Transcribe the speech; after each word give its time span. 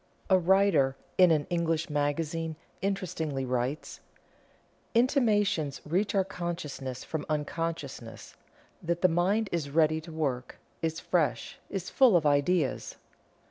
A 0.31 0.37
writer 0.39 0.95
in 1.19 1.29
an 1.29 1.45
English 1.51 1.87
magazine 1.87 2.55
interestingly 2.81 3.45
writes: 3.45 3.99
"Intimations 4.95 5.79
reach 5.85 6.15
our 6.15 6.23
consciousness 6.23 7.03
from 7.03 7.23
unconsciousness, 7.29 8.35
that 8.81 9.03
the 9.03 9.07
mind 9.07 9.47
is 9.51 9.69
ready 9.69 10.01
to 10.01 10.11
work, 10.11 10.57
is 10.81 10.99
fresh, 10.99 11.59
is 11.69 11.91
full 11.91 12.17
of 12.17 12.25
ideas." 12.25 12.95